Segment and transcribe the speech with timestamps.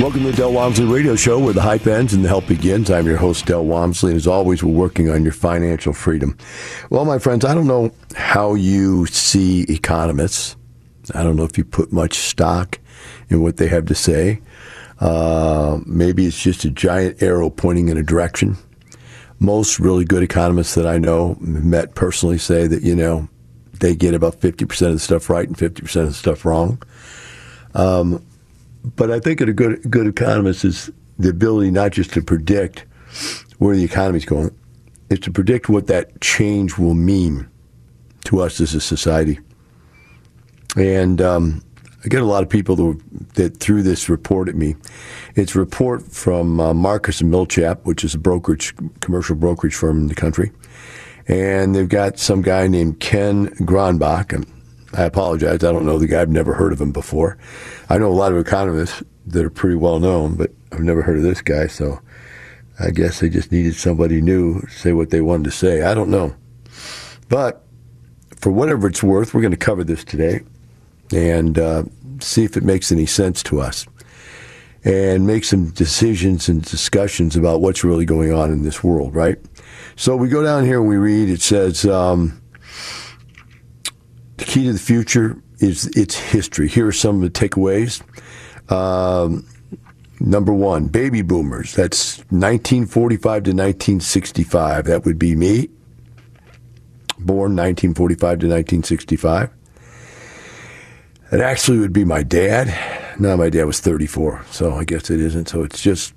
[0.00, 2.88] Welcome to the Del Walmsley Radio Show, where the hype ends and the help begins.
[2.88, 6.38] I'm your host, Del Walmsley, and as always, we're working on your financial freedom.
[6.88, 10.54] Well, my friends, I don't know how you see economists.
[11.16, 12.78] I don't know if you put much stock
[13.28, 14.40] in what they have to say.
[15.00, 18.56] Uh, maybe it's just a giant arrow pointing in a direction.
[19.40, 23.28] Most really good economists that I know, met personally, say that, you know,
[23.80, 26.80] they get about 50% of the stuff right and 50% of the stuff wrong.
[27.74, 28.24] Um,
[28.96, 32.84] but I think a good good economist is the ability not just to predict
[33.58, 34.54] where the economy is going,
[35.10, 37.48] is to predict what that change will mean
[38.24, 39.40] to us as a society.
[40.76, 41.62] And um,
[42.04, 44.76] I get a lot of people that, that threw this report at me.
[45.34, 49.98] It's a report from uh, Marcus and Millichap, which is a brokerage, commercial brokerage firm
[49.98, 50.52] in the country.
[51.26, 54.32] And they've got some guy named Ken Gronbach.
[54.32, 54.46] And
[54.94, 56.22] I apologize, I don't know the guy.
[56.22, 57.36] I've never heard of him before.
[57.90, 61.18] I know a lot of economists that are pretty well known, but I've never heard
[61.18, 61.66] of this guy.
[61.66, 62.00] So
[62.80, 65.82] I guess they just needed somebody new to say what they wanted to say.
[65.82, 66.34] I don't know.
[67.28, 67.64] But
[68.36, 70.40] for whatever it's worth, we're going to cover this today
[71.12, 71.84] and uh,
[72.20, 73.86] see if it makes any sense to us
[74.84, 79.38] and make some decisions and discussions about what's really going on in this world, right?
[79.96, 82.40] So we go down here and we read, it says, um,
[84.38, 86.68] the key to the future is its history.
[86.68, 88.02] Here are some of the takeaways.
[88.70, 89.46] Um,
[90.20, 91.74] number one, baby boomers.
[91.74, 94.84] That's 1945 to 1965.
[94.86, 95.68] That would be me,
[97.18, 99.50] born 1945 to 1965.
[101.30, 103.18] It actually would be my dad.
[103.20, 105.48] No, my dad was 34, so I guess it isn't.
[105.48, 106.14] So it's just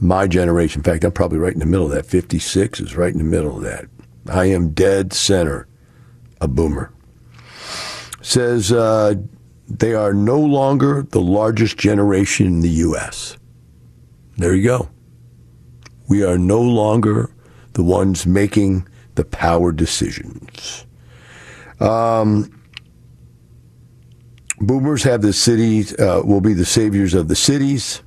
[0.00, 0.80] my generation.
[0.80, 2.06] In fact, I'm probably right in the middle of that.
[2.06, 3.86] 56 is right in the middle of that.
[4.30, 5.66] I am dead center,
[6.40, 6.92] a boomer
[8.26, 9.14] says uh,
[9.68, 13.38] they are no longer the largest generation in the U.S.
[14.36, 14.88] There you go.
[16.08, 17.30] We are no longer
[17.74, 20.86] the ones making the power decisions.
[21.78, 22.50] Um,
[24.58, 28.02] boomers have the cities, uh, will be the saviors of the cities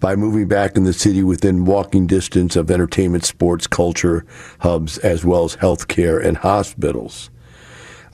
[0.00, 4.24] by moving back in the city within walking distance of entertainment, sports, culture
[4.60, 7.30] hubs, as well as healthcare and hospitals.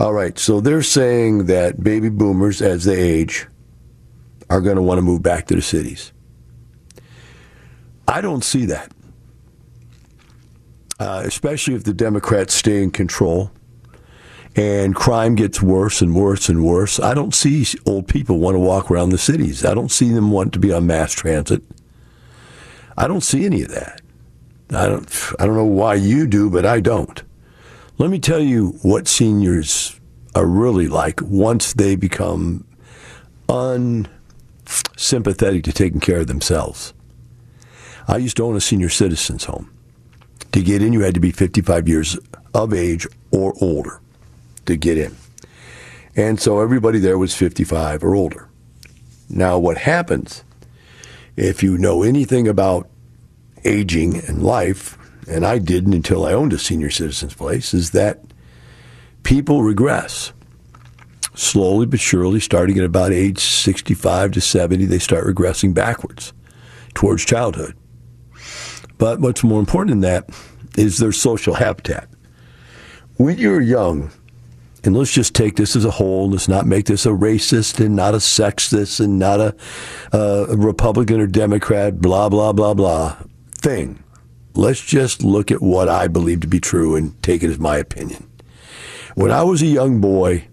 [0.01, 3.47] All right, so they're saying that baby boomers, as they age,
[4.49, 6.15] are going to want to move back to the cities.
[8.09, 8.91] I don't see that,
[10.99, 13.51] uh, especially if the Democrats stay in control
[14.57, 16.99] and crime gets worse and worse and worse.
[16.99, 19.67] I don't see old people want to walk around the cities.
[19.67, 21.63] I don't see them want to be on mass transit.
[22.97, 24.01] I don't see any of that.
[24.71, 25.33] I don't.
[25.39, 27.23] I don't know why you do, but I don't.
[28.01, 30.01] Let me tell you what seniors
[30.35, 32.67] are really like once they become
[33.47, 36.95] unsympathetic to taking care of themselves.
[38.09, 39.71] I used to own a senior citizens home.
[40.53, 42.19] To get in, you had to be 55 years
[42.55, 44.01] of age or older
[44.65, 45.15] to get in.
[46.17, 48.49] And so everybody there was 55 or older.
[49.29, 50.43] Now, what happens
[51.37, 52.89] if you know anything about
[53.67, 54.97] aging and life
[55.31, 58.21] and I didn't until I owned a senior citizens place, is that
[59.23, 60.33] people regress.
[61.35, 66.33] Slowly but surely, starting at about age 65 to 70, they start regressing backwards
[66.95, 67.77] towards childhood.
[68.99, 70.29] But what's more important than that
[70.77, 72.09] is their social habitat.
[73.17, 74.11] When you're young,
[74.83, 76.31] and let's just take this as a whole.
[76.31, 79.55] Let's not make this a racist and not a sexist and not a,
[80.13, 83.17] uh, a Republican or Democrat, blah, blah, blah, blah
[83.61, 84.03] thing.
[84.55, 87.77] Let's just look at what I believe to be true and take it as my
[87.77, 88.29] opinion.
[89.15, 90.49] When I was a young boy,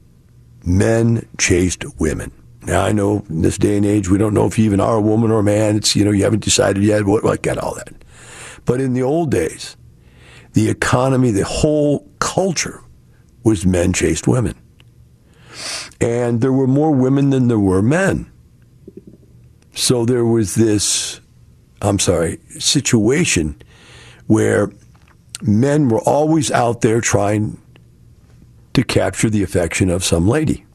[0.66, 2.32] men chased women.
[2.64, 4.98] Now I know in this day and age we don't know if you even are
[4.98, 5.78] a woman or a man.
[5.78, 7.06] It's you know you haven't decided yet.
[7.06, 7.94] What I got all that.
[8.66, 9.78] But in the old days,
[10.54, 12.84] the economy, the whole culture
[13.44, 14.56] was men chased women.
[16.02, 18.30] And there were more women than there were men.
[19.74, 21.22] So there was this,
[21.82, 23.62] I'm sorry, situation
[24.28, 24.72] where
[25.42, 27.62] men were always out there trying
[28.74, 30.66] to capture the affection of some lady.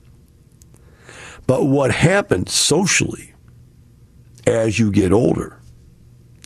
[1.46, 3.34] But what happens socially
[4.46, 5.60] as you get older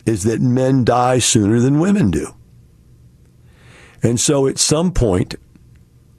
[0.04, 2.34] is that men die sooner than women do.
[4.02, 5.34] And so at some point,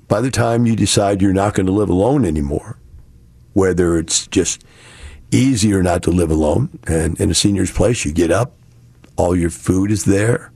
[0.07, 2.79] by the time you decide you're not going to live alone anymore,
[3.53, 4.63] whether it's just
[5.31, 8.53] easier not to live alone, and in a senior's place, you get up,
[9.15, 10.51] all your food is there,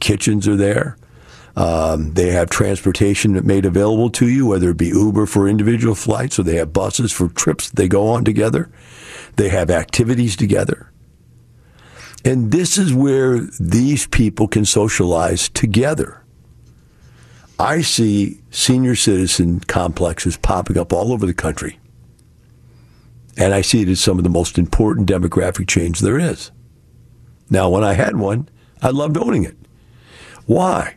[0.00, 0.96] kitchens are there.
[1.56, 6.38] Um, they have transportation made available to you, whether it be Uber for individual flights
[6.38, 8.70] or they have buses for trips they go on together.
[9.36, 10.90] They have activities together.
[12.24, 16.22] And this is where these people can socialize together.
[17.58, 21.78] I see senior citizen complexes popping up all over the country.
[23.36, 26.50] And I see it as some of the most important demographic change there is.
[27.48, 28.48] Now, when I had one,
[28.82, 29.56] I loved owning it.
[30.50, 30.96] Why?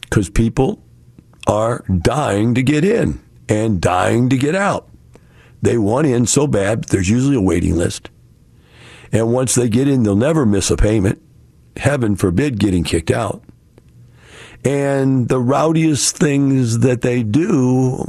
[0.00, 0.82] Because people
[1.46, 4.88] are dying to get in and dying to get out.
[5.62, 8.10] They want in so bad, there's usually a waiting list.
[9.12, 11.22] And once they get in, they'll never miss a payment.
[11.76, 13.44] Heaven forbid getting kicked out.
[14.64, 18.04] And the rowdiest things that they do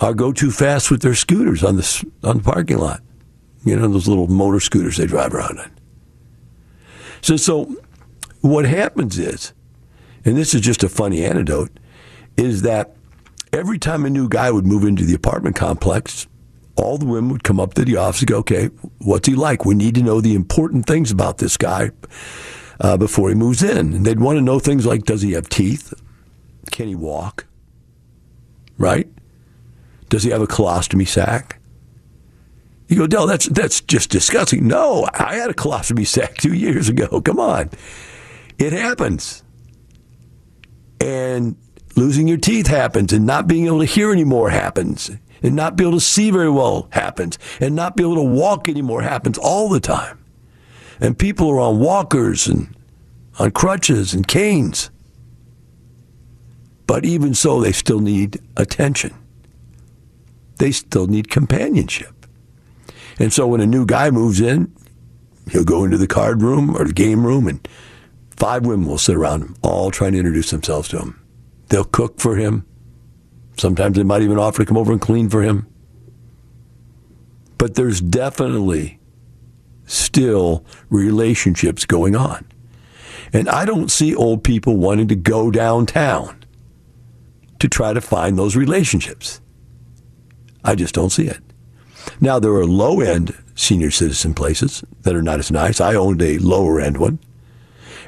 [0.00, 3.02] are go too fast with their scooters on the, on the parking lot.
[3.66, 5.70] You know, those little motor scooters they drive around in.
[7.20, 7.76] So, so
[8.40, 9.52] what happens is,
[10.26, 11.70] and this is just a funny anecdote,
[12.36, 12.94] is that
[13.52, 16.26] every time a new guy would move into the apartment complex,
[16.76, 18.66] all the women would come up to the office and go, okay,
[18.98, 19.64] what's he like?
[19.64, 21.90] We need to know the important things about this guy
[22.80, 23.94] uh, before he moves in.
[23.94, 25.94] And they'd want to know things like, does he have teeth?
[26.70, 27.46] Can he walk?
[28.76, 29.08] Right?
[30.10, 31.58] Does he have a colostomy sac?
[32.88, 34.68] You go, Del, that's, that's just disgusting.
[34.68, 37.20] No, I had a colostomy sac two years ago.
[37.22, 37.70] Come on.
[38.58, 39.42] It happens.
[41.00, 41.56] And
[41.94, 45.10] losing your teeth happens, and not being able to hear anymore happens
[45.42, 48.68] and not be able to see very well happens, and not be able to walk
[48.68, 50.18] anymore happens all the time.
[51.00, 52.74] And people are on walkers and
[53.38, 54.90] on crutches and canes.
[56.86, 59.14] But even so, they still need attention.
[60.58, 62.26] They still need companionship.
[63.18, 64.74] And so when a new guy moves in,
[65.50, 67.66] he'll go into the card room or the game room, and
[68.36, 71.20] five women will sit around him, all trying to introduce themselves to him.
[71.68, 72.66] They'll cook for him.
[73.58, 75.66] Sometimes they might even offer to come over and clean for him.
[77.58, 79.00] But there's definitely
[79.86, 82.46] still relationships going on.
[83.32, 86.44] And I don't see old people wanting to go downtown
[87.58, 89.40] to try to find those relationships.
[90.64, 91.40] I just don't see it.
[92.20, 95.80] Now, there are low end senior citizen places that are not as nice.
[95.80, 97.18] I owned a lower end one.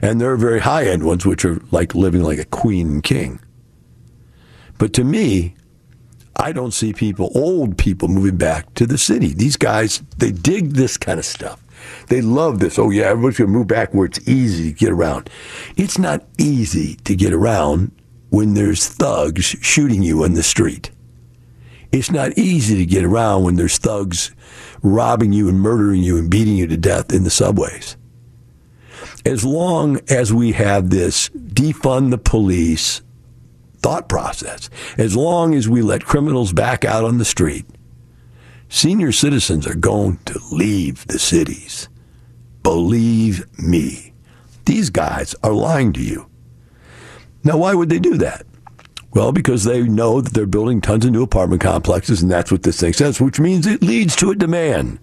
[0.01, 3.03] And there are very high end ones, which are like living like a queen and
[3.03, 3.41] king.
[4.79, 5.55] But to me,
[6.37, 9.35] I don't see people, old people, moving back to the city.
[9.35, 11.63] These guys, they dig this kind of stuff.
[12.09, 12.79] They love this.
[12.79, 15.31] Oh, yeah, everybody's going to move back where it's easy to get around.
[15.77, 17.91] It's not easy to get around
[18.31, 20.91] when there's thugs shooting you in the street.
[21.91, 24.33] It's not easy to get around when there's thugs
[24.83, 27.97] robbing you and murdering you and beating you to death in the subways.
[29.25, 33.03] As long as we have this defund the police,
[33.81, 34.71] thought process.
[34.97, 37.67] As long as we let criminals back out on the street,
[38.69, 41.89] senior citizens are going to leave the cities.
[42.63, 44.13] Believe me,
[44.65, 46.29] these guys are lying to you.
[47.45, 48.45] Now, why would they do that?
[49.15, 52.63] Well, because they know that they're building tons of new apartment complexes, and that's what
[52.63, 54.99] this thing says, which means it leads to a demand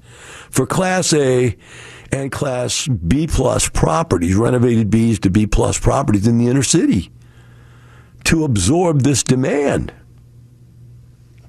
[0.51, 1.57] for Class A
[2.11, 7.11] and class B plus properties, renovated Bs to B plus properties in the inner city
[8.25, 9.93] to absorb this demand.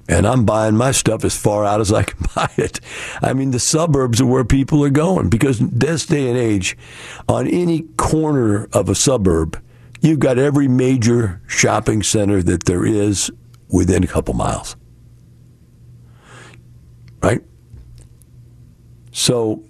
[0.09, 2.79] And I'm buying my stuff as far out as I can buy it.
[3.21, 6.77] I mean, the suburbs are where people are going because this day and age,
[7.27, 9.61] on any corner of a suburb,
[9.99, 13.31] you've got every major shopping center that there is
[13.69, 14.77] within a couple miles.
[17.21, 17.41] Right?
[19.11, 19.63] So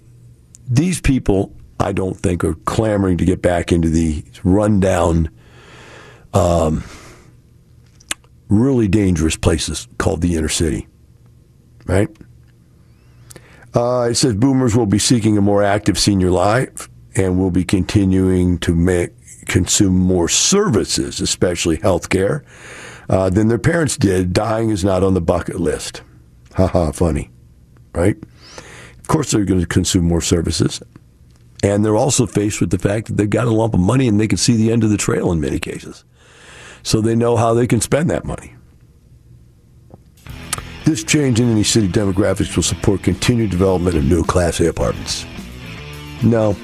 [0.68, 5.30] these people, I don't think, are clamoring to get back into the rundown,
[6.34, 6.84] um,
[8.48, 10.86] really dangerous places called the inner city.
[11.86, 12.08] Right?
[13.74, 17.64] Uh, it says boomers will be seeking a more active senior life and will be
[17.64, 19.10] continuing to make,
[19.46, 22.44] consume more services, especially health care,
[23.08, 24.32] uh, than their parents did.
[24.32, 26.02] Dying is not on the bucket list.
[26.54, 27.30] Haha, funny,
[27.94, 28.16] right?
[29.08, 30.82] Of course, they're going to consume more services.
[31.62, 34.20] And they're also faced with the fact that they've got a lump of money and
[34.20, 36.04] they can see the end of the trail in many cases.
[36.82, 38.54] So they know how they can spend that money.
[40.84, 45.24] This change in any city demographics will support continued development of new Class A apartments.
[46.22, 46.54] No,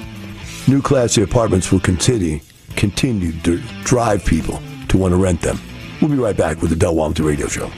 [0.67, 2.41] new Class A apartments will continue,
[2.75, 5.59] continue to drive people to want to rent them.
[5.99, 7.71] We'll be right back with the Del Walmsley Radio Show.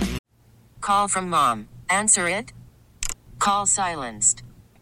[0.82, 1.70] Call from mom.
[1.90, 2.52] Answer it.
[3.40, 4.44] Call silenced.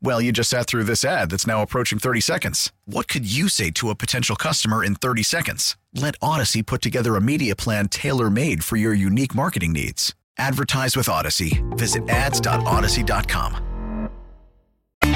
[0.00, 2.72] Well, you just sat through this ad that's now approaching 30 seconds.
[2.84, 5.76] What could you say to a potential customer in 30 seconds?
[5.92, 10.14] Let Odyssey put together a media plan tailor made for your unique marketing needs.
[10.38, 11.64] Advertise with Odyssey.
[11.70, 13.64] Visit ads.odyssey.com.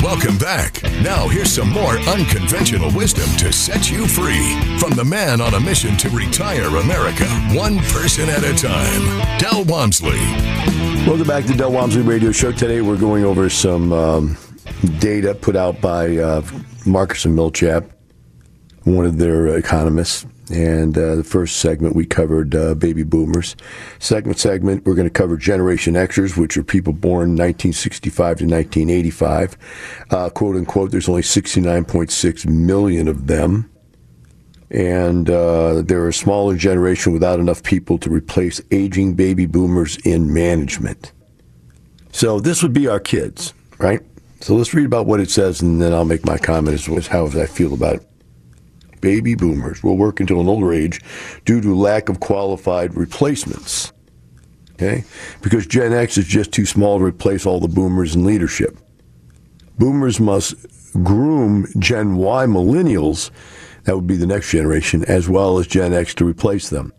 [0.03, 0.83] Welcome back.
[1.01, 5.61] Now, here's some more unconventional wisdom to set you free from the man on a
[5.61, 10.19] mission to retire America, one person at a time, Del Walmsley.
[11.07, 12.51] Welcome back to Del Walmsley Radio Show.
[12.51, 14.37] Today we're going over some um,
[14.99, 16.43] data put out by uh,
[16.87, 17.91] Marcus and Millichap,
[18.85, 20.27] one of their economists.
[20.51, 23.57] And uh, the first segment we covered uh, baby boomers.
[24.01, 29.57] Second segment we're going to cover Generation Xers, which are people born 1965 to 1985.
[30.11, 33.71] Uh, quote unquote, there's only 69.6 million of them.
[34.71, 40.33] And uh, they're a smaller generation without enough people to replace aging baby boomers in
[40.35, 41.13] management.
[42.11, 44.01] So this would be our kids, right?
[44.43, 47.07] So let's read about what it says, and then I'll make my comment as, as
[47.07, 48.13] how I feel about it
[49.03, 51.01] baby boomers will work until an older age
[51.45, 53.93] due to lack of qualified replacements.
[54.75, 55.05] Okay?
[55.43, 58.79] Because Gen X is just too small to replace all the boomers in leadership.
[59.79, 60.55] Boomers must
[61.03, 63.31] groom Gen Y millennials,
[63.85, 66.93] that would be the next generation, as well as Gen X to replace them.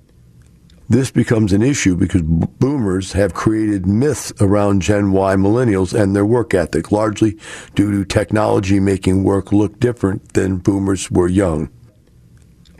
[0.90, 6.26] This becomes an issue because boomers have created myths around Gen Y millennials and their
[6.26, 7.38] work ethic, largely
[7.74, 11.70] due to technology making work look different than boomers were young.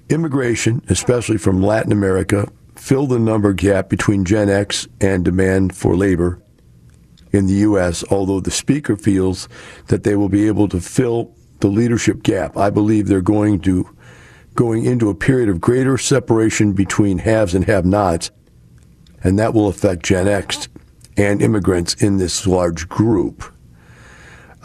[0.10, 5.96] Immigration, especially from Latin America, filled the number gap between Gen X and demand for
[5.96, 6.42] labor
[7.32, 9.48] in the U.S., although the speaker feels
[9.88, 12.58] that they will be able to fill the leadership gap.
[12.58, 13.90] I believe they're going to
[14.56, 18.32] going into a period of greater separation between haves and have-nots,
[19.24, 20.68] and that will affect Gen X
[21.18, 23.53] and immigrants in this large group.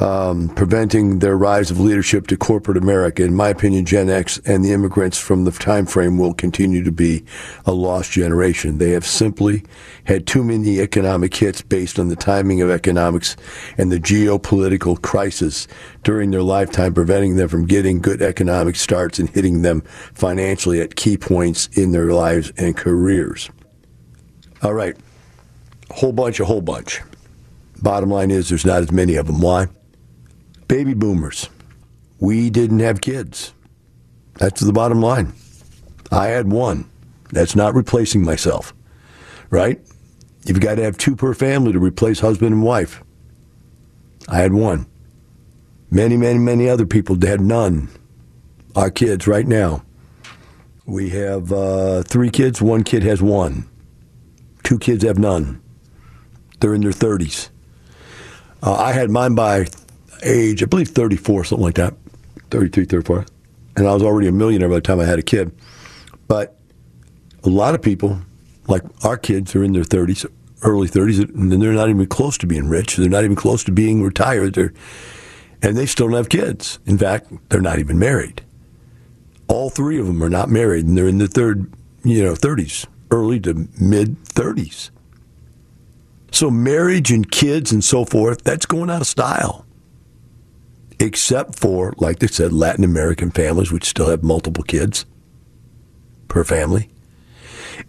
[0.00, 3.24] Um, preventing their rise of leadership to corporate America.
[3.24, 6.92] In my opinion, Gen X and the immigrants from the time frame will continue to
[6.92, 7.24] be
[7.66, 8.78] a lost generation.
[8.78, 9.64] They have simply
[10.04, 13.36] had too many economic hits based on the timing of economics
[13.76, 15.66] and the geopolitical crisis
[16.04, 19.80] during their lifetime, preventing them from getting good economic starts and hitting them
[20.14, 23.50] financially at key points in their lives and careers.
[24.62, 24.96] All right,
[25.90, 27.00] whole bunch, a whole bunch.
[27.80, 29.40] Bottom line is there's not as many of them.
[29.40, 29.68] Why?
[30.68, 31.48] Baby boomers.
[32.20, 33.54] We didn't have kids.
[34.34, 35.32] That's the bottom line.
[36.12, 36.88] I had one.
[37.32, 38.72] That's not replacing myself,
[39.50, 39.80] right?
[40.44, 43.02] You've got to have two per family to replace husband and wife.
[44.28, 44.86] I had one.
[45.90, 47.88] Many, many, many other people had none.
[48.76, 49.84] Our kids right now.
[50.86, 52.62] We have uh, three kids.
[52.62, 53.68] One kid has one.
[54.62, 55.60] Two kids have none.
[56.60, 57.50] They're in their 30s.
[58.62, 59.66] Uh, I had mine by
[60.22, 61.94] age, I believe 34, something like that,
[62.50, 63.26] 33, 34.
[63.76, 65.52] And I was already a millionaire by the time I had a kid.
[66.26, 66.58] But
[67.44, 68.20] a lot of people,
[68.66, 70.26] like our kids, are in their 30s,
[70.62, 72.96] early 30s, and they're not even close to being rich.
[72.96, 74.54] They're not even close to being retired.
[74.54, 74.72] They're,
[75.62, 76.78] and they still don't have kids.
[76.86, 78.42] In fact, they're not even married.
[79.48, 81.72] All three of them are not married, and they're in their third,
[82.04, 84.90] you know, 30s, early to mid 30s.
[86.30, 89.64] So marriage and kids and so forth, that's going out of style
[91.00, 95.06] except for, like they said, Latin American families, which still have multiple kids
[96.28, 96.90] per family.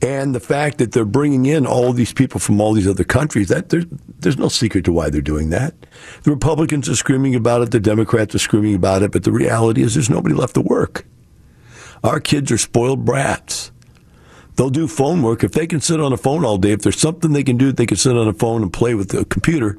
[0.02, 3.48] And the fact that they're bringing in all these people from all these other countries,
[3.50, 3.86] that there's,
[4.20, 5.74] there's no secret to why they're doing that.
[6.24, 9.82] The Republicans are screaming about it, the Democrats are screaming about it, but the reality
[9.82, 11.06] is there's nobody left to work.
[12.04, 13.72] Our kids are spoiled brats.
[14.56, 15.44] They'll do phone work.
[15.44, 17.72] If they can sit on a phone all day, if there's something they can do,
[17.72, 19.78] they can sit on a phone and play with the computer,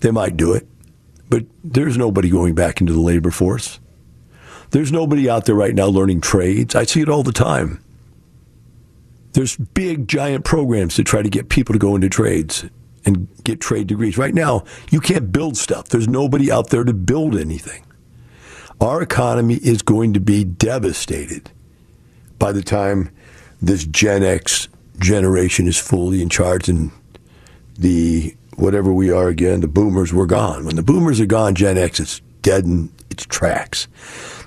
[0.00, 0.66] they might do it.
[1.28, 3.80] But there's nobody going back into the labor force.
[4.70, 6.74] There's nobody out there right now learning trades.
[6.74, 7.82] I see it all the time.
[9.32, 12.64] There's big, giant programs to try to get people to go into trades
[13.04, 14.18] and get trade degrees.
[14.18, 15.88] Right now, you can't build stuff.
[15.88, 17.84] There's nobody out there to build anything.
[18.80, 21.50] Our economy is going to be devastated
[22.38, 23.10] by the time
[23.62, 24.68] this Gen X
[24.98, 26.90] generation is fully in charge and
[27.78, 30.64] the whatever we are again, the boomers were gone.
[30.64, 33.88] When the boomers are gone, Gen X is dead in its tracks.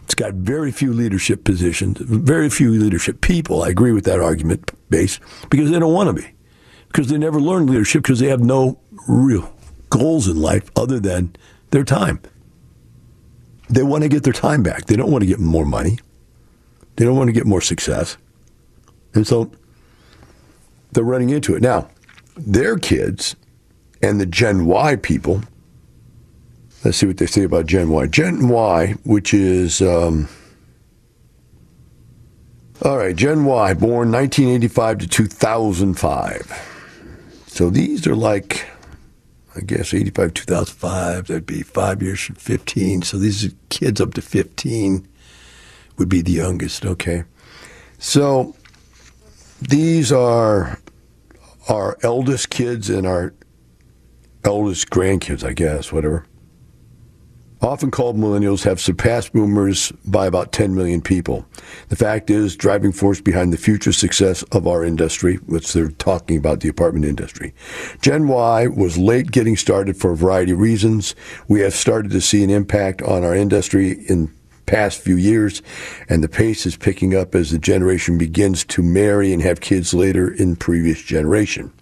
[0.04, 3.64] It's got very few leadership positions, very few leadership people.
[3.64, 6.34] I agree with that argument base because they don't want to be.
[6.88, 9.54] Because they never learned leadership because they have no real
[9.92, 11.36] goals in life other than
[11.70, 12.20] their time.
[13.70, 14.86] They want to get their time back.
[14.86, 16.00] They don't want to get more money.
[16.96, 18.18] They don't want to get more success.
[19.14, 19.52] And so
[20.92, 21.62] they're running into it.
[21.62, 21.88] Now,
[22.36, 23.36] their kids
[24.02, 25.42] and the Gen Y people.
[26.84, 28.08] Let's see what they say about Gen Y.
[28.08, 30.30] Gen Y, which is, um,
[32.82, 36.70] all right, Gen Y, born 1985 to 2005.
[37.48, 38.66] So these are like,
[39.56, 43.02] I guess, 85, 2005, that'd be five years from 15.
[43.02, 45.06] So these are kids up to 15
[45.98, 47.26] would be the youngest, okay?
[47.98, 48.56] So
[49.62, 50.80] these are
[51.68, 53.34] our eldest kids and our
[54.44, 56.26] eldest grandkids, I guess, whatever.
[57.62, 61.46] Often called millennials have surpassed boomers by about 10 million people.
[61.90, 66.38] The fact is, driving force behind the future success of our industry, which they're talking
[66.38, 67.54] about the apartment industry.
[68.02, 71.16] Gen Y was late getting started for a variety of reasons.
[71.50, 74.34] We have started to see an impact on our industry in
[74.66, 75.62] past few years,
[76.08, 79.94] and the pace is picking up as the generation begins to marry and have kids
[79.94, 81.74] later in previous generation.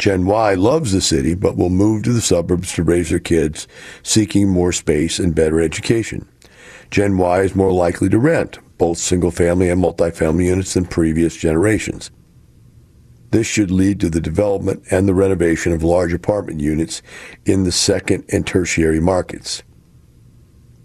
[0.00, 3.68] Gen Y loves the city but will move to the suburbs to raise their kids,
[4.02, 6.26] seeking more space and better education.
[6.90, 11.36] Gen Y is more likely to rent, both single family and multifamily units than previous
[11.36, 12.10] generations.
[13.30, 17.02] This should lead to the development and the renovation of large apartment units
[17.44, 19.62] in the second and tertiary markets.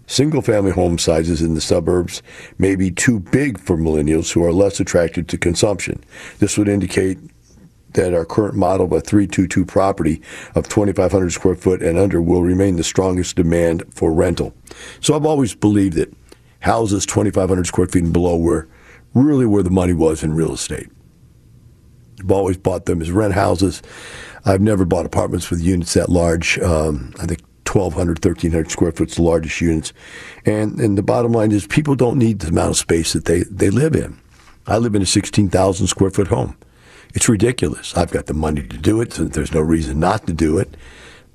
[0.07, 2.21] Single family home sizes in the suburbs
[2.57, 6.03] may be too big for millennials who are less attracted to consumption.
[6.39, 7.17] This would indicate
[7.95, 10.21] that our current model of a 322 property
[10.55, 14.53] of 2,500 square foot and under will remain the strongest demand for rental.
[15.01, 16.13] So I've always believed that
[16.59, 18.67] houses 2,500 square feet and below were
[19.13, 20.89] really where the money was in real estate.
[22.19, 23.81] I've always bought them as rent houses.
[24.45, 26.59] I've never bought apartments with units that large.
[26.59, 29.91] Um, I think 1,200, 1,300 square foot is the largest units.
[30.45, 33.43] And, and the bottom line is people don't need the amount of space that they,
[33.43, 34.19] they live in.
[34.67, 36.57] I live in a 16,000 square foot home.
[37.15, 37.97] It's ridiculous.
[37.97, 40.75] I've got the money to do it, so there's no reason not to do it.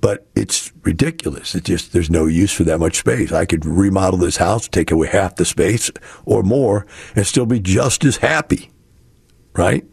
[0.01, 1.53] but it's ridiculous.
[1.55, 3.31] It's just there's no use for that much space.
[3.31, 5.91] I could remodel this house, take away half the space
[6.25, 8.71] or more, and still be just as happy,
[9.55, 9.85] right?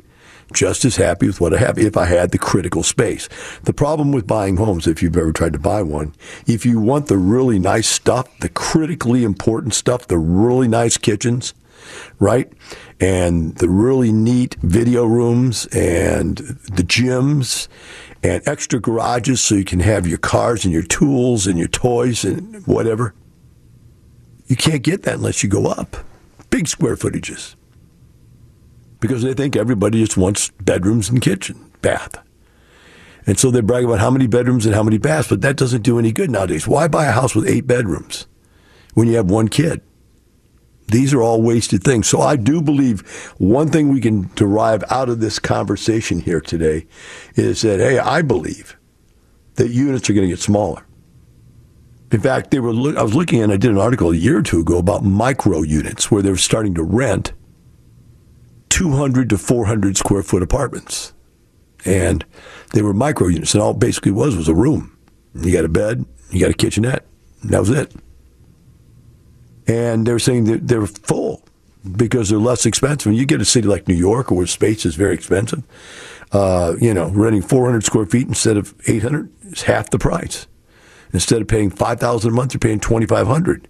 [0.54, 3.28] Just as happy with what I have if I had the critical space.
[3.64, 6.14] The problem with buying homes, if you've ever tried to buy one,
[6.46, 11.52] if you want the really nice stuff, the critically important stuff, the really nice kitchens,
[12.18, 12.50] right?
[13.00, 17.68] And the really neat video rooms and the gyms
[18.22, 22.24] and extra garages so you can have your cars and your tools and your toys
[22.24, 23.14] and whatever.
[24.46, 25.96] You can't get that unless you go up.
[26.50, 27.54] Big square footages.
[29.00, 32.16] Because they think everybody just wants bedrooms and kitchen, bath.
[33.26, 35.82] And so they brag about how many bedrooms and how many baths, but that doesn't
[35.82, 36.66] do any good nowadays.
[36.66, 38.26] Why buy a house with eight bedrooms
[38.94, 39.82] when you have one kid?
[40.88, 42.08] These are all wasted things.
[42.08, 43.02] So I do believe
[43.36, 46.86] one thing we can derive out of this conversation here today
[47.34, 48.76] is that, hey, I believe
[49.54, 50.86] that units are going to get smaller.
[52.10, 52.70] In fact, they were.
[52.98, 55.60] I was looking and I did an article a year or two ago about micro
[55.60, 57.34] units where they were starting to rent
[58.70, 61.12] 200 to 400 square foot apartments,
[61.84, 62.24] and
[62.72, 64.96] they were micro units, and all it basically was was a room.
[65.34, 67.04] You got a bed, you got a kitchenette,
[67.44, 67.92] that was it
[69.68, 71.42] and they're saying that they're full
[71.96, 73.06] because they're less expensive.
[73.06, 75.62] When you get a city like New York, where space is very expensive,
[76.32, 80.46] uh, you know, renting 400 square feet instead of 800 is half the price.
[81.12, 83.68] Instead of paying 5,000 a month, you're paying 2,500.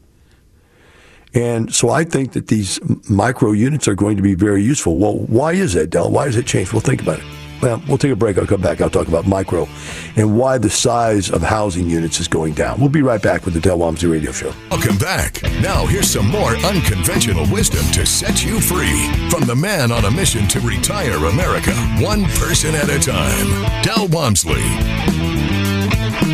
[1.34, 4.96] And so I think that these micro units are going to be very useful.
[4.96, 6.10] Well, why is that, Del?
[6.10, 6.72] Why has it changed?
[6.72, 7.47] Well, think about it.
[7.60, 8.38] Well, we'll take a break.
[8.38, 8.80] I'll come back.
[8.80, 9.68] I'll talk about micro
[10.16, 12.78] and why the size of housing units is going down.
[12.78, 14.52] We'll be right back with the Del Walmsley Radio Show.
[14.70, 15.42] Welcome back.
[15.60, 20.10] Now, here's some more unconventional wisdom to set you free from the man on a
[20.10, 23.82] mission to retire America, one person at a time.
[23.82, 24.62] Del Walmsley.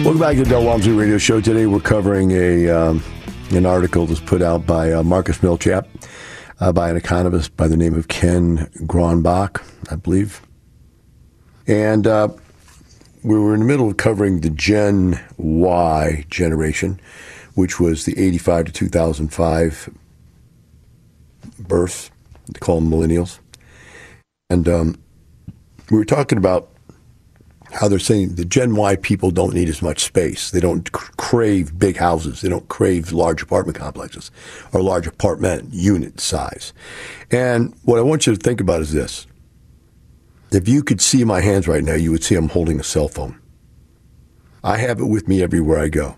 [0.03, 1.41] Welcome back to the Del Walmsley Radio Show.
[1.41, 3.03] Today, we're covering a um,
[3.51, 5.87] an article that's put out by uh, Marcus Millichap,
[6.61, 10.43] uh, by an economist by the name of Ken Gronbach, I believe.
[11.67, 12.29] And uh,
[13.23, 17.01] we were in the middle of covering the Gen Y generation,
[17.55, 19.91] which was the 85 to 2005
[21.59, 22.11] births,
[22.53, 23.39] they call them millennials.
[24.51, 25.03] And um,
[25.91, 26.71] we were talking about
[27.73, 30.51] how they're saying the Gen Y people don't need as much space.
[30.51, 32.41] They don't crave big houses.
[32.41, 34.31] They don't crave large apartment complexes
[34.73, 36.73] or large apartment unit size.
[37.31, 39.27] And what I want you to think about is this
[40.55, 43.09] if you could see my hands right now, you would see I'm holding a cell
[43.09, 43.41] phone.
[44.63, 46.17] I have it with me everywhere I go.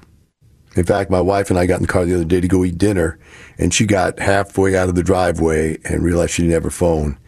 [0.77, 2.65] In fact, my wife and I got in the car the other day to go
[2.65, 3.19] eat dinner,
[3.57, 7.19] and she got halfway out of the driveway and realized she didn't have her phone.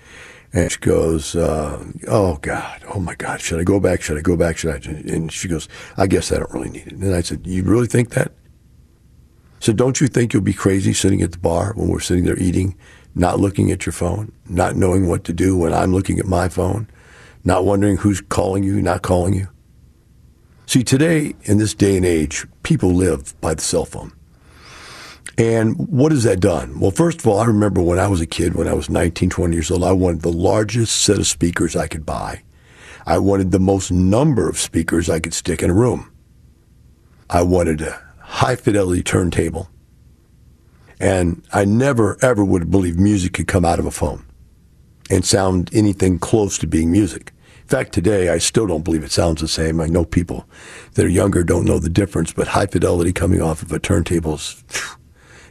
[0.53, 4.03] And she goes, uh, "Oh God, oh my God, should I go back?
[4.03, 4.59] Should I go back?
[4.59, 7.47] Should I?" And she goes, "I guess I don't really need it." And I said,
[7.47, 8.33] "You really think that?"
[9.61, 12.38] So don't you think you'll be crazy sitting at the bar when we're sitting there
[12.38, 12.77] eating,
[13.14, 16.49] not looking at your phone, not knowing what to do when I'm looking at my
[16.49, 16.87] phone,
[17.49, 19.49] not wondering who's calling you, not calling you.
[20.67, 24.13] See, today, in this day and age, people live by the cell phone.
[25.39, 26.79] And what has that done?
[26.79, 29.31] Well, first of all, I remember when I was a kid, when I was 19,
[29.31, 32.43] 20 years old, I wanted the largest set of speakers I could buy.
[33.07, 36.13] I wanted the most number of speakers I could stick in a room.
[37.31, 39.71] I wanted a high fidelity turntable.
[41.01, 44.27] And I never, ever would have believed music could come out of a phone
[45.09, 47.33] and sound anything close to being music.
[47.69, 49.79] In fact, today I still don't believe it sounds the same.
[49.79, 50.49] I know people
[50.95, 54.41] that are younger don't know the difference, but high fidelity coming off of a turntable,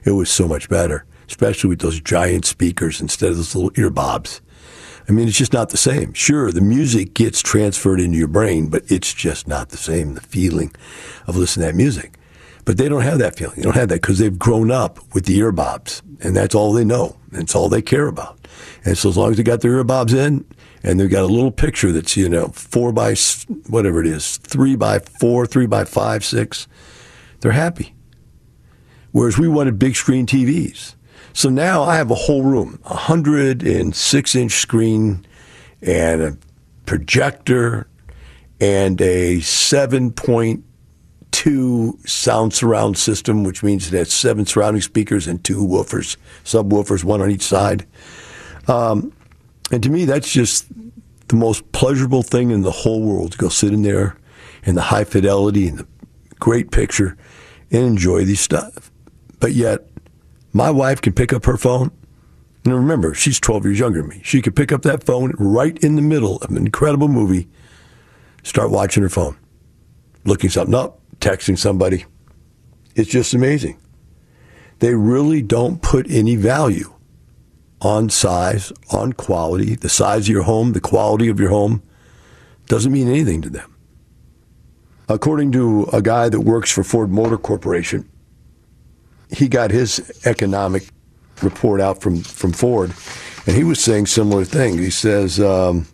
[0.04, 4.42] it was so much better, especially with those giant speakers instead of those little earbobs.
[5.08, 6.12] I mean, it's just not the same.
[6.14, 10.22] Sure, the music gets transferred into your brain, but it's just not the same, the
[10.22, 10.74] feeling
[11.28, 12.18] of listening to that music.
[12.66, 13.58] But they don't have that feeling.
[13.58, 16.84] They don't have that because they've grown up with the earbobs, and that's all they
[16.84, 17.16] know.
[17.32, 18.40] That's all they care about.
[18.84, 20.46] And so as long as they got their earbobs in,
[20.84, 23.16] and they've got a little picture that's you know four by
[23.68, 26.68] whatever it is, three by four, three by five, six.
[27.42, 27.94] They're happy.
[29.12, 30.96] Whereas we wanted big screen TVs.
[31.34, 35.26] So now I have a whole room, a hundred and six inch screen,
[35.82, 36.38] and a
[36.86, 37.88] projector,
[38.60, 40.63] and a seven point
[41.32, 47.04] two sound surround system, which means it has seven surrounding speakers and two woofers, subwoofers,
[47.04, 47.86] one on each side.
[48.68, 49.13] Um,
[49.72, 50.68] and to me, that's just
[51.28, 54.16] the most pleasurable thing in the whole world to go sit in there
[54.64, 55.88] in the high fidelity and the
[56.40, 57.18] great picture
[57.72, 58.92] and enjoy these stuff.
[59.40, 59.88] But yet,
[60.54, 61.92] my wife can pick up her phone.
[62.64, 64.22] And remember, she's 12 years younger than me.
[64.24, 67.48] She could pick up that phone right in the middle of an incredible movie,
[68.44, 69.38] start watching her phone.
[70.28, 72.06] looking something up, texting somebody.
[72.96, 73.80] It's just amazing.
[74.80, 76.94] They really don't put any value
[77.82, 79.76] on size, on quality.
[79.76, 81.84] The size of your home, the quality of your home
[82.68, 83.74] doesn't mean anything to them.
[85.10, 88.10] According to a guy that works for Ford Motor Corporation,
[89.30, 90.90] he got his economic
[91.42, 92.94] report out from, from Ford,
[93.46, 94.80] and he was saying similar things.
[94.80, 95.88] He says um,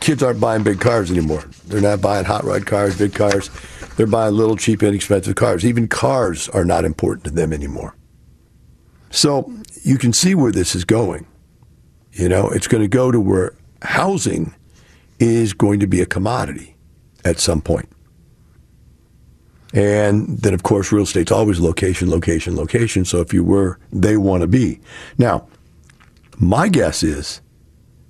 [0.00, 1.44] kids aren't buying big cars anymore.
[1.66, 3.50] They're not buying hot rod cars, big cars.
[3.96, 5.64] They're buying little, cheap, inexpensive cars.
[5.64, 7.95] Even cars are not important to them anymore.
[9.16, 9.50] So
[9.82, 11.26] you can see where this is going.
[12.12, 14.54] You know, it's going to go to where housing
[15.18, 16.76] is going to be a commodity
[17.24, 17.88] at some point.
[19.72, 23.06] And then, of course, real estate's always location, location, location.
[23.06, 24.80] So if you were, they want to be.
[25.16, 25.48] Now,
[26.38, 27.40] my guess is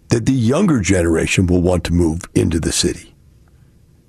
[0.09, 3.14] that the younger generation will want to move into the city.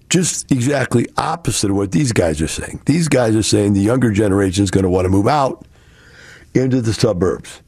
[0.10, 2.81] Just exactly opposite of what these guys are saying.
[2.88, 5.63] These guys are saying the younger generation is going to want to move out
[6.57, 7.61] into the suburbs.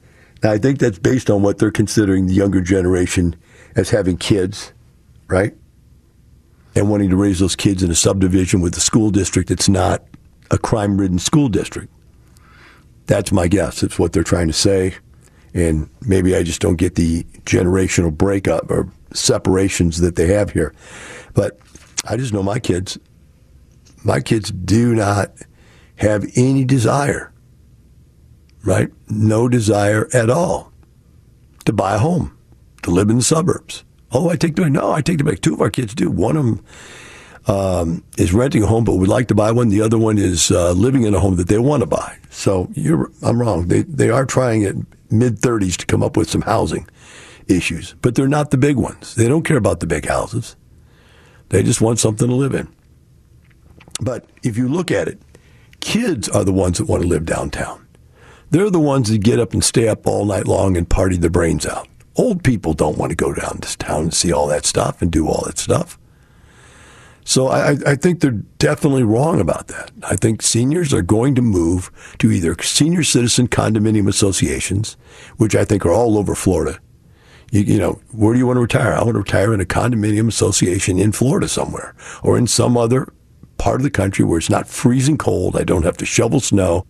[0.44, 3.36] Now, I think that's based on what they're considering the younger generation
[3.76, 4.74] as having kids,
[5.28, 5.56] right?
[6.76, 10.04] And wanting to raise those kids in a subdivision with a school district that's not
[10.52, 11.92] a crime ridden school district.
[13.06, 13.84] That's my guess.
[13.84, 14.96] It's what they're trying to say.
[15.54, 20.74] And maybe I just don't get the generational breakup or separations that they have here.
[21.34, 21.60] But
[22.08, 22.98] I just know my kids,
[24.04, 25.34] my kids do not
[25.96, 27.34] have any desire
[28.64, 28.90] right?
[29.10, 30.72] No desire at all
[31.66, 32.38] to buy a home,
[32.84, 33.84] to live in the suburbs.
[34.12, 34.74] Oh, I take them.
[34.74, 35.42] No, I take the back.
[35.42, 36.10] Two of our kids do.
[36.10, 36.66] One of them
[37.48, 39.70] um, is renting a home, but would like to buy one.
[39.70, 42.18] The other one is uh, living in a home that they want to buy.
[42.30, 42.72] So
[43.22, 43.68] I'm wrong.
[43.68, 44.76] They they are trying at
[45.12, 46.88] mid 30s to come up with some housing
[47.48, 49.16] issues, but they're not the big ones.
[49.16, 50.56] They don't care about the big houses.
[51.50, 52.68] They just want something to live in.
[54.02, 55.20] But if you look at it,
[55.80, 57.86] kids are the ones that want to live downtown.
[58.52, 61.30] They're the ones that get up and stay up all night long and party their
[61.30, 61.88] brains out.
[62.16, 65.12] Old people don't want to go down to town and see all that stuff and
[65.12, 66.00] do all that stuff.
[67.24, 69.92] So I, I, think they're definitely wrong about that.
[70.04, 74.98] I think seniors are going to move to either senior citizen condominium associations,
[75.38, 76.80] which I think are all over Florida.
[77.52, 78.94] You, you, know, where do you want to retire?
[78.94, 83.14] I want to retire in a condominium association in Florida somewhere or in some other
[83.60, 85.56] part of the country where it's not freezing cold.
[85.56, 86.88] I don't have to shovel snow.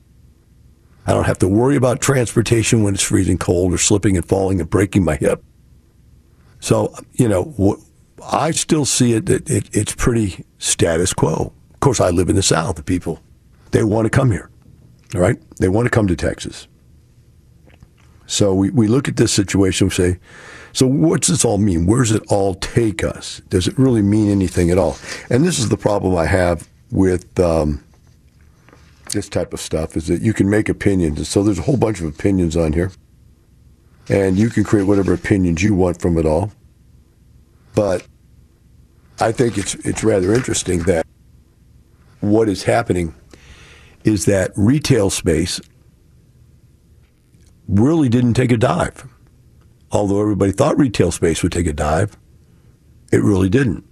[1.09, 4.61] I don't have to worry about transportation when it's freezing cold or slipping and falling
[4.61, 5.43] and breaking my hip.
[6.59, 7.81] So, you know,
[8.23, 11.51] I still see it that it, it's pretty status quo.
[11.73, 12.75] Of course, I live in the South.
[12.75, 13.19] The people,
[13.71, 14.51] they want to come here,
[15.15, 15.41] all right?
[15.57, 16.67] They want to come to Texas.
[18.27, 20.19] So we, we look at this situation and say,
[20.73, 21.87] so what's this all mean?
[21.87, 23.41] Where does it all take us?
[23.49, 24.95] Does it really mean anything at all?
[25.31, 27.83] And this is the problem I have with um,
[29.09, 31.17] this type of stuff is that you can make opinions.
[31.17, 32.91] And So there's a whole bunch of opinions on here.
[34.09, 36.51] And you can create whatever opinions you want from it all.
[37.75, 38.05] But
[39.19, 41.05] I think it's it's rather interesting that
[42.21, 43.13] what is happening
[44.03, 45.59] is that retail space
[47.67, 49.07] really didn't take a dive.
[49.91, 52.17] Although everybody thought retail space would take a dive,
[53.11, 53.85] it really didn't.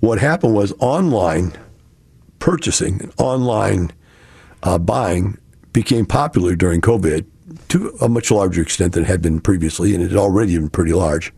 [0.00, 1.52] What happened was online
[2.44, 3.90] purchasing online
[4.64, 5.38] uh, buying
[5.72, 7.24] became popular during COVID
[7.68, 10.68] to a much larger extent than it had been previously, and it had already been
[10.68, 11.32] pretty large.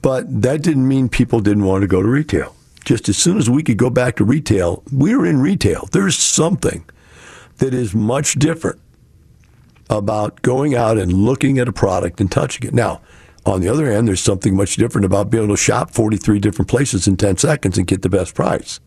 [0.00, 2.54] But that didn't mean people didn't want to go to retail.
[2.84, 5.88] Just as soon as we could go back to retail, we were in retail.
[5.90, 6.84] There's something
[7.56, 8.78] that is much different
[9.90, 12.72] about going out and looking at a product and touching it.
[12.74, 13.00] Now,
[13.44, 16.68] on the other hand, there's something much different about being able to shop 43 different
[16.68, 18.78] places in 10 seconds and get the best price.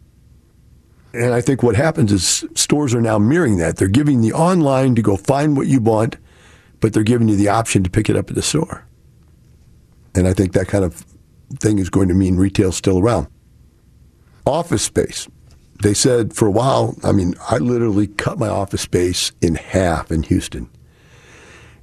[1.16, 3.78] And I think what happens is stores are now mirroring that.
[3.78, 6.18] They're giving the online to go find what you want,
[6.82, 8.86] but they're giving you the option to pick it up at the store.
[10.14, 11.06] And I think that kind of
[11.60, 13.28] thing is going to mean retail's still around.
[14.46, 15.28] Office space.
[15.82, 20.12] They said for a while, I mean, I literally cut my office space in half
[20.12, 20.70] in Houston.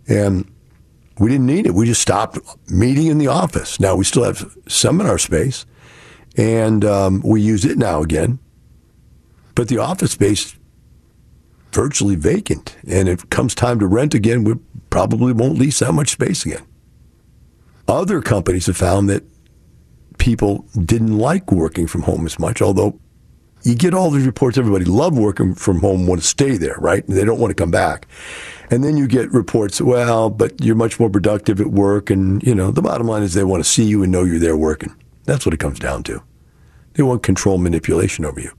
[0.09, 0.51] And
[1.19, 1.75] we didn't need it.
[1.75, 2.39] We just stopped
[2.71, 3.81] meeting in the office.
[3.81, 5.67] Now we still have seminar space,
[6.37, 8.39] and um, we use it now again.
[9.55, 10.57] But the office space
[11.73, 12.77] virtually vacant.
[12.87, 14.55] And if it comes time to rent again, we
[14.91, 16.67] probably won't lease that much space again.
[17.89, 19.25] Other companies have found that
[20.19, 23.01] people didn't like working from home as much, although
[23.63, 27.07] you get all these reports, everybody love working from home, want to stay there, right?
[27.07, 28.07] And they don't want to come back.
[28.71, 32.11] And then you get reports, well, but you're much more productive at work.
[32.11, 34.39] And, you know, the bottom line is they want to see you and know you're
[34.39, 34.95] there working.
[35.25, 36.23] That's what it comes down to.
[36.95, 38.53] They want control manipulation over you.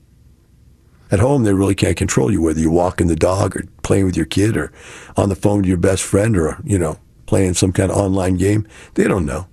[1.14, 4.18] At home, they really can't control you, whether you're walking the dog or playing with
[4.18, 4.72] your kid or
[5.16, 6.98] on the phone to your best friend or, you know,
[7.28, 8.68] playing some kind of online game.
[8.96, 9.48] They don't know.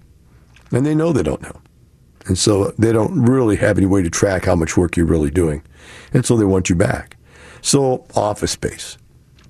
[0.73, 1.61] And they know they don't know.
[2.25, 5.31] And so they don't really have any way to track how much work you're really
[5.31, 5.63] doing.
[6.15, 7.19] And so they want you back.
[7.61, 8.97] So office space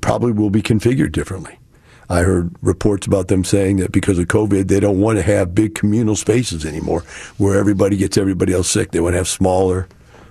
[0.00, 1.60] probably will be configured differently.
[2.08, 5.54] I heard reports about them saying that because of COVID, they don't want to have
[5.54, 7.04] big communal spaces anymore
[7.38, 8.90] where everybody gets everybody else sick.
[8.90, 9.86] They want to have smaller,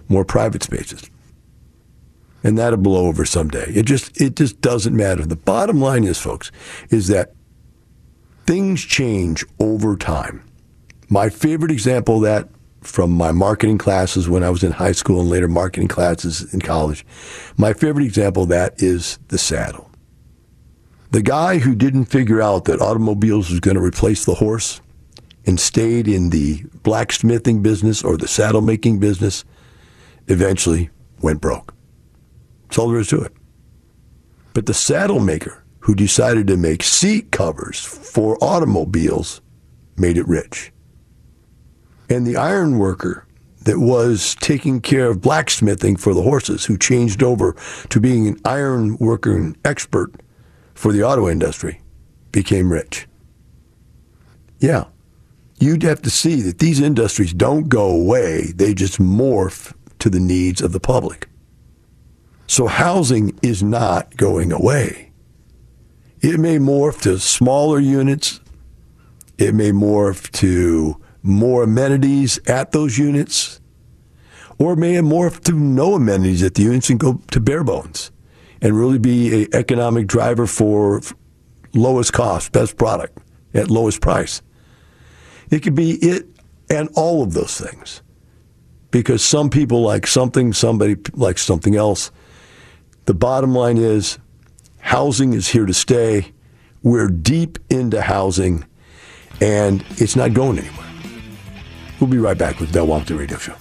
[0.09, 1.09] more private spaces.
[2.43, 3.65] And that'll blow over someday.
[3.71, 5.25] It just it just doesn't matter.
[5.25, 6.51] The bottom line is, folks,
[6.89, 7.33] is that
[8.45, 10.43] things change over time.
[11.09, 12.49] My favorite example of that
[12.81, 16.61] from my marketing classes when I was in high school and later marketing classes in
[16.61, 17.05] college,
[17.57, 19.89] my favorite example of that is the saddle.
[21.11, 24.79] The guy who didn't figure out that automobiles was going to replace the horse
[25.45, 29.43] and stayed in the blacksmithing business or the saddle making business
[30.27, 30.89] eventually
[31.21, 31.73] went broke.
[32.69, 33.33] That's all there is to it.
[34.53, 39.41] But the saddle maker who decided to make seat covers for automobiles
[39.97, 40.71] made it rich.
[42.11, 43.25] And the iron worker
[43.63, 47.55] that was taking care of blacksmithing for the horses, who changed over
[47.89, 50.11] to being an iron worker expert
[50.75, 51.81] for the auto industry
[52.31, 53.07] became rich.
[54.59, 54.85] Yeah,
[55.59, 60.19] you'd have to see that these industries don't go away, they just morph to the
[60.19, 61.27] needs of the public.
[62.49, 65.11] So housing is not going away.
[66.19, 68.39] It may morph to smaller units,
[69.37, 73.61] it may morph to more amenities at those units,
[74.57, 78.09] or it may morph to no amenities at the units and go to bare bones
[78.63, 81.01] and really be an economic driver for
[81.75, 83.15] lowest cost, best product
[83.53, 84.41] at lowest price.
[85.51, 86.25] It could be it
[86.67, 88.01] and all of those things.
[88.89, 92.11] Because some people like something, somebody likes something else.
[93.09, 94.19] The bottom line is
[94.77, 96.31] housing is here to stay.
[96.83, 98.65] We're deep into housing,
[99.41, 100.85] and it's not going anywhere.
[101.99, 103.55] We'll be right back with Del Walmsley Radio Show.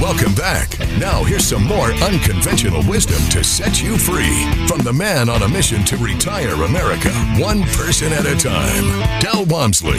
[0.00, 0.78] Welcome back.
[1.00, 5.48] Now, here's some more unconventional wisdom to set you free from the man on a
[5.48, 7.10] mission to retire America,
[7.40, 9.98] one person at a time, Del Walmsley.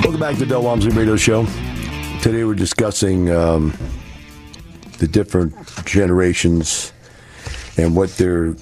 [0.00, 1.44] Welcome back to the Del Walmsley Radio Show.
[2.22, 3.74] Today we're discussing um,
[4.96, 6.94] the different generations
[7.76, 8.54] and what their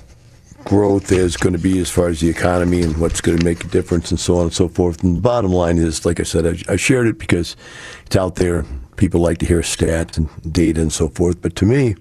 [0.65, 3.65] growth is going to be as far as the economy and what's going to make
[3.65, 5.03] a difference and so on and so forth.
[5.03, 7.55] And the bottom line is, like I said, I, I shared it because
[8.07, 8.65] it's out there
[8.97, 11.43] People like to hear stats and data and so forth.
[11.43, 11.97] But to me,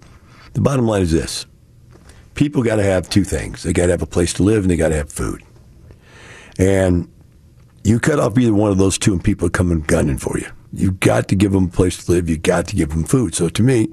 [0.53, 1.45] the bottom line is this
[2.35, 4.71] people got to have two things they got to have a place to live and
[4.71, 5.43] they got to have food.
[6.57, 7.09] And
[7.83, 10.47] you cut off either one of those two, and people are coming gunning for you.
[10.71, 12.29] You've got to give them a place to live.
[12.29, 13.35] You've got to give them food.
[13.35, 13.89] So to me,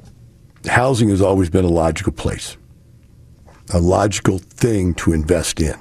[0.67, 2.57] housing has always been a logical place,
[3.73, 5.79] a logical thing to invest in,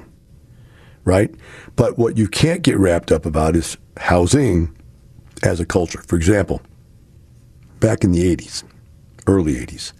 [1.05, 1.33] right?
[1.75, 4.75] But what you can't get wrapped up about is housing
[5.43, 6.01] as a culture.
[6.07, 6.61] For example,
[7.79, 8.63] back in the 80s,
[9.27, 9.93] early 80s,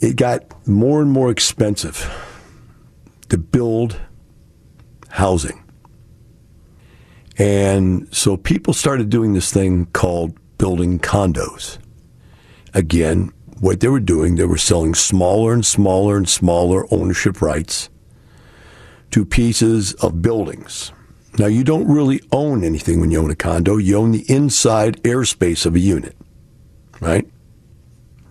[0.00, 2.10] it got more and more expensive
[3.28, 4.00] to build
[5.08, 5.62] housing.
[7.38, 11.78] And so people started doing this thing called building condos.
[12.74, 17.88] Again, what they were doing, they were selling smaller and smaller and smaller ownership rights
[19.10, 20.92] to pieces of buildings.
[21.38, 23.76] Now, you don't really own anything when you own a condo.
[23.76, 26.16] You own the inside airspace of a unit,
[27.00, 27.28] right?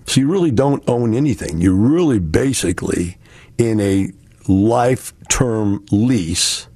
[0.07, 1.61] So you really don't own anything.
[1.61, 3.17] You're really basically
[3.57, 4.11] in a
[4.47, 6.67] life term lease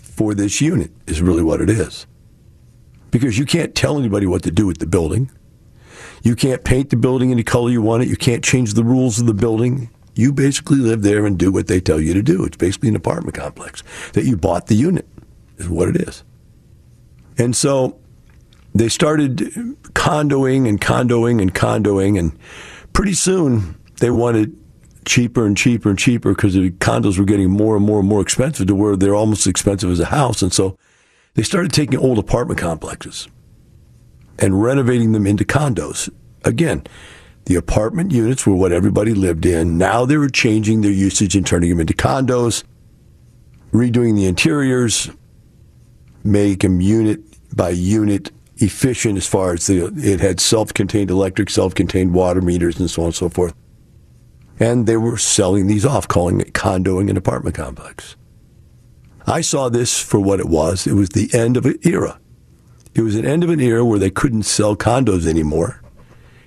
[0.00, 2.06] for this unit, is really what it is.
[3.10, 5.30] Because you can't tell anybody what to do with the building.
[6.22, 8.08] You can't paint the building any color you want it.
[8.08, 9.90] You can't change the rules of the building.
[10.14, 12.44] You basically live there and do what they tell you to do.
[12.44, 13.82] It's basically an apartment complex
[14.14, 15.06] that you bought the unit,
[15.58, 16.24] is what it is.
[17.38, 18.00] And so
[18.74, 22.36] they started condoing and condoing and condoing, and
[22.92, 24.56] pretty soon they wanted
[25.04, 28.20] cheaper and cheaper and cheaper because the condos were getting more and more and more
[28.20, 30.42] expensive to where they're almost as expensive as a house.
[30.42, 30.76] And so
[31.34, 33.28] they started taking old apartment complexes
[34.38, 36.08] and renovating them into condos.
[36.44, 36.84] Again,
[37.46, 39.78] the apartment units were what everybody lived in.
[39.78, 42.62] Now they were changing their usage and turning them into condos,
[43.72, 45.10] redoing the interiors,
[46.24, 47.20] make them unit
[47.56, 52.90] by unit efficient as far as the, it had self-contained electric, self-contained water meters, and
[52.90, 53.54] so on and so forth.
[54.60, 58.16] And they were selling these off, calling it condoing an apartment complex.
[59.26, 60.86] I saw this for what it was.
[60.86, 62.18] It was the end of an era.
[62.98, 65.80] It was an end of an era where they couldn't sell condos anymore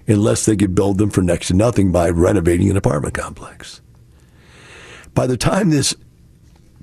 [0.06, 3.80] unless they could build them for next to nothing by renovating an apartment complex.
[5.14, 5.96] By the time this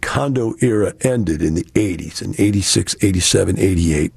[0.00, 4.14] condo era ended in the 80s, in 86, 87, 88,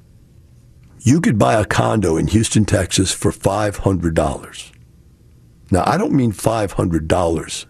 [1.00, 4.72] you could buy a condo in Houston, Texas for $500.
[5.70, 7.66] Now, I don't mean $500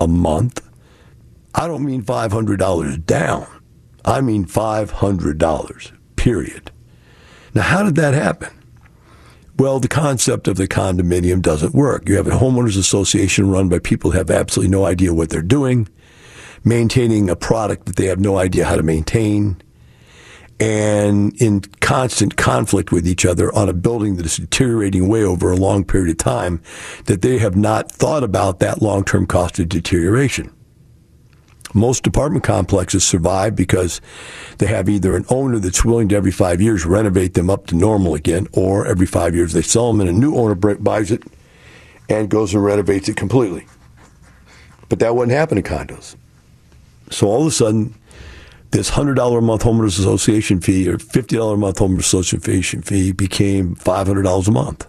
[0.00, 0.68] a month.
[1.54, 3.46] I don't mean $500 down.
[4.04, 6.70] I mean $500, period.
[7.54, 8.50] Now, how did that happen?
[9.58, 12.06] Well, the concept of the condominium doesn't work.
[12.06, 15.40] You have a homeowners association run by people who have absolutely no idea what they're
[15.40, 15.88] doing,
[16.62, 19.62] maintaining a product that they have no idea how to maintain,
[20.60, 25.50] and in constant conflict with each other on a building that is deteriorating way over
[25.50, 26.60] a long period of time
[27.06, 30.52] that they have not thought about that long-term cost of deterioration.
[31.72, 34.00] Most apartment complexes survive because
[34.58, 37.76] they have either an owner that's willing to every five years renovate them up to
[37.76, 41.22] normal again, or every five years they sell them and a new owner buys it
[42.08, 43.66] and goes and renovates it completely.
[44.88, 46.16] But that wouldn't happen in condos.
[47.10, 47.94] So all of a sudden,
[48.72, 53.76] this $100 a month homeowners association fee or $50 a month homeowners association fee became
[53.76, 54.86] $500 a month.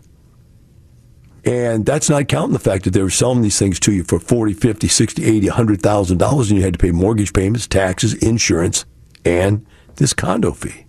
[1.43, 4.19] And that's not counting the fact that they were selling these things to you for
[4.19, 8.85] 40, 50, 60, 80, $100,000 and you had to pay mortgage payments, taxes, insurance,
[9.25, 9.65] and
[9.95, 10.85] this condo fee.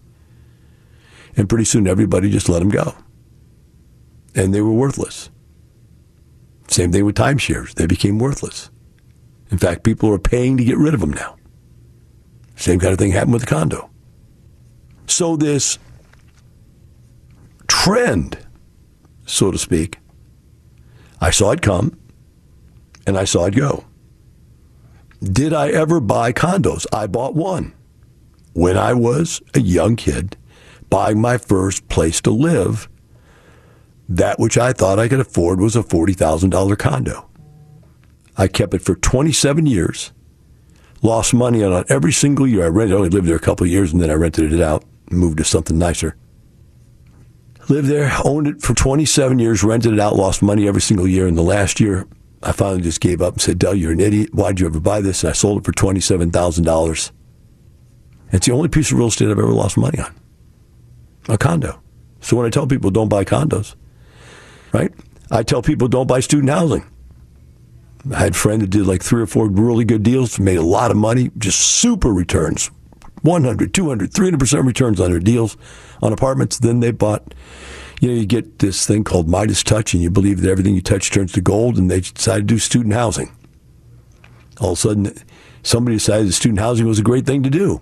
[1.36, 2.94] And pretty soon everybody just let them go.
[4.34, 5.30] And they were worthless.
[6.68, 7.74] Same thing with timeshares.
[7.74, 8.70] They became worthless.
[9.50, 11.36] In fact, people are paying to get rid of them now.
[12.56, 13.90] Same kind of thing happened with the condo.
[15.06, 15.78] So this
[17.68, 18.38] trend,
[19.26, 19.98] so to speak,
[21.22, 21.96] I saw it come
[23.06, 23.84] and I saw it go.
[25.22, 26.84] Did I ever buy condos?
[26.92, 27.74] I bought one
[28.54, 30.36] when I was a young kid,
[30.90, 32.88] buying my first place to live.
[34.08, 37.30] That which I thought I could afford was a $40,000 condo.
[38.36, 40.10] I kept it for 27 years,
[41.02, 42.64] lost money on it every single year.
[42.64, 44.60] I rented, I only lived there a couple of years, and then I rented it
[44.60, 46.16] out, moved to something nicer.
[47.68, 51.28] Lived there, owned it for 27 years, rented it out, lost money every single year.
[51.28, 52.06] In the last year,
[52.42, 54.34] I finally just gave up and said, Del, you're an idiot.
[54.34, 55.22] Why'd you ever buy this?
[55.22, 57.12] And I sold it for $27,000.
[58.32, 60.12] It's the only piece of real estate I've ever lost money on
[61.28, 61.80] a condo.
[62.20, 63.74] So when I tell people don't buy condos,
[64.72, 64.92] right?
[65.30, 66.84] I tell people don't buy student housing.
[68.12, 70.62] I had a friend that did like three or four really good deals, made a
[70.62, 72.70] lot of money, just super returns
[73.22, 75.56] 100, 200, 300% returns on their deals
[76.02, 76.58] on apartments.
[76.58, 77.34] Then they bought,
[78.00, 80.82] you know, you get this thing called Midas Touch, and you believe that everything you
[80.82, 83.34] touch turns to gold, and they decided to do student housing.
[84.60, 85.14] All of a sudden,
[85.62, 87.80] somebody decided that student housing was a great thing to do.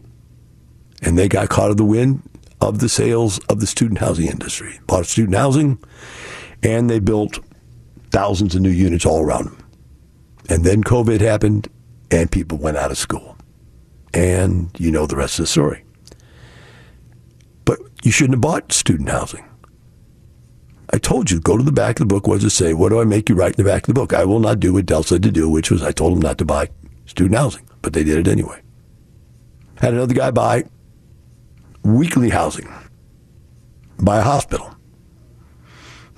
[1.02, 2.22] And they got caught in the wind
[2.60, 4.78] of the sales of the student housing industry.
[4.86, 5.78] Bought student housing,
[6.62, 7.38] and they built
[8.10, 9.64] thousands of new units all around them.
[10.50, 11.68] And then COVID happened,
[12.10, 13.36] and people went out of school.
[14.12, 15.84] And you know the rest of the story.
[17.64, 19.44] But you shouldn't have bought student housing.
[20.92, 22.26] I told you, go to the back of the book.
[22.26, 22.74] What does it say?
[22.74, 24.12] What do I make you write in the back of the book?
[24.12, 26.38] I will not do what Del said to do, which was I told him not
[26.38, 26.68] to buy
[27.06, 28.60] student housing, but they did it anyway.
[29.76, 30.64] Had another guy buy
[31.84, 32.68] weekly housing,
[34.00, 34.74] buy a hospital.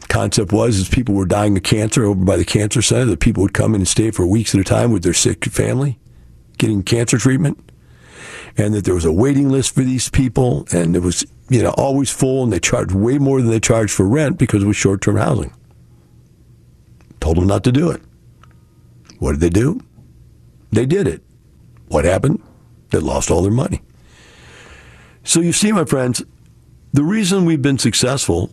[0.08, 3.42] Concept was as people were dying of cancer over by the cancer center, that people
[3.42, 5.98] would come in and stay for weeks at a time with their sick family,
[6.58, 7.71] getting cancer treatment
[8.56, 11.70] and that there was a waiting list for these people, and it was you know
[11.70, 14.76] always full, and they charged way more than they charged for rent because it was
[14.76, 15.52] short term housing.
[17.20, 18.02] Told them not to do it.
[19.18, 19.80] What did they do?
[20.72, 21.22] They did it.
[21.88, 22.42] What happened?
[22.90, 23.82] They lost all their money.
[25.24, 26.24] So you see, my friends,
[26.92, 28.50] the reason we've been successful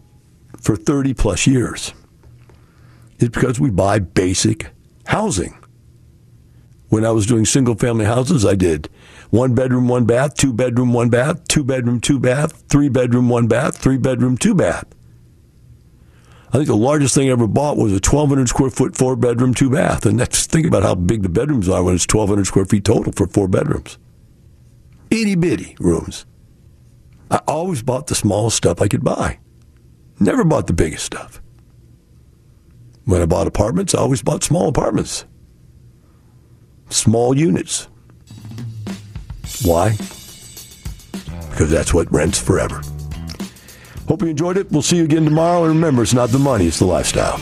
[0.57, 1.93] for 30 plus years
[3.17, 4.67] is because we buy basic
[5.07, 5.57] housing.
[6.89, 8.89] When I was doing single family houses, I did
[9.29, 13.47] one bedroom, one bath, two bedroom, one bath, two bedroom, two bath, three bedroom, one
[13.47, 14.85] bath, three bedroom, two bath.
[16.49, 19.53] I think the largest thing I ever bought was a 1,200 square foot, four bedroom,
[19.53, 20.05] two bath.
[20.07, 23.13] And that's think about how big the bedrooms are when it's 1,200 square feet total
[23.13, 23.99] for four bedrooms.
[25.11, 26.25] Itty bitty rooms.
[27.29, 29.37] I always bought the smallest stuff I could buy.
[30.19, 31.39] Never bought the biggest stuff.
[33.05, 35.25] When I bought apartments, I always bought small apartments,
[36.89, 37.87] small units.
[39.63, 39.91] Why?
[41.49, 42.81] Because that's what rents forever.
[44.07, 44.71] Hope you enjoyed it.
[44.71, 45.65] We'll see you again tomorrow.
[45.65, 47.39] And remember, it's not the money, it's the lifestyle.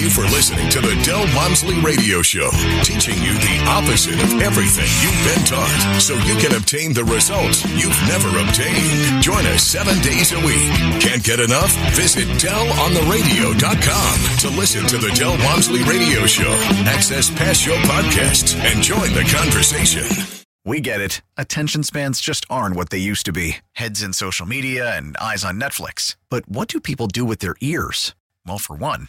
[0.00, 2.48] You for listening to the Del Walmsley Radio Show,
[2.82, 7.68] teaching you the opposite of everything you've been taught so you can obtain the results
[7.76, 9.22] you've never obtained.
[9.22, 10.72] Join us seven days a week.
[11.04, 11.70] Can't get enough?
[11.92, 16.50] Visit DelOnTheRadio.com to listen to the Del Walmsley Radio Show,
[16.88, 20.06] access past show podcasts, and join the conversation.
[20.64, 21.20] We get it.
[21.36, 25.44] Attention spans just aren't what they used to be heads in social media and eyes
[25.44, 26.16] on Netflix.
[26.30, 28.14] But what do people do with their ears?
[28.46, 29.08] Well, for one,